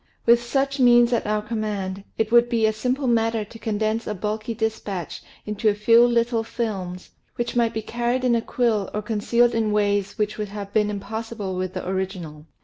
With 0.25 0.41
such 0.41 0.79
means 0.79 1.13
at 1.13 1.27
our 1.27 1.43
command, 1.43 2.03
it 2.17 2.31
would 2.31 2.49
be 2.49 2.65
a 2.65 2.73
simple 2.73 3.05
matter 3.05 3.45
to 3.45 3.59
condense 3.59 4.07
a 4.07 4.15
bulky 4.15 4.55
dispatch 4.55 5.21
into 5.45 5.69
a 5.69 5.75
few 5.75 6.03
little 6.07 6.43
films, 6.43 7.11
which 7.35 7.55
might 7.55 7.71
be 7.71 7.83
carried 7.83 8.23
in 8.23 8.33
a 8.33 8.41
quill 8.41 8.89
or 8.95 9.03
concealed 9.03 9.53
in 9.53 9.71
ways 9.71 10.17
which 10.17 10.39
would 10.39 10.49
have 10.49 10.73
been 10.73 10.89
impossible 10.89 11.55
with 11.55 11.75
the 11.75 11.81
origi 11.81 12.19
nal. 12.19 12.47